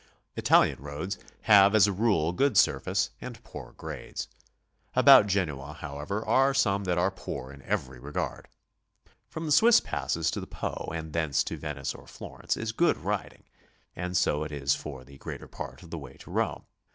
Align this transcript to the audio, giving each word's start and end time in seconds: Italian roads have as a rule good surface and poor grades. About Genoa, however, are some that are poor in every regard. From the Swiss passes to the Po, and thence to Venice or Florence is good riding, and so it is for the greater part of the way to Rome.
Italian 0.35 0.81
roads 0.81 1.19
have 1.41 1.75
as 1.75 1.85
a 1.85 1.91
rule 1.93 2.33
good 2.33 2.57
surface 2.57 3.11
and 3.21 3.43
poor 3.43 3.73
grades. 3.73 4.27
About 4.95 5.27
Genoa, 5.27 5.73
however, 5.73 6.25
are 6.25 6.55
some 6.55 6.85
that 6.85 6.97
are 6.97 7.11
poor 7.11 7.51
in 7.51 7.61
every 7.61 7.99
regard. 7.99 8.47
From 9.29 9.45
the 9.45 9.51
Swiss 9.51 9.79
passes 9.79 10.31
to 10.31 10.39
the 10.39 10.47
Po, 10.47 10.91
and 10.91 11.13
thence 11.13 11.43
to 11.43 11.55
Venice 11.55 11.93
or 11.93 12.07
Florence 12.07 12.57
is 12.57 12.71
good 12.71 12.97
riding, 12.97 13.43
and 13.95 14.17
so 14.17 14.43
it 14.43 14.51
is 14.51 14.73
for 14.73 15.03
the 15.03 15.19
greater 15.19 15.47
part 15.47 15.83
of 15.83 15.91
the 15.91 15.99
way 15.99 16.13
to 16.17 16.31
Rome. 16.31 16.65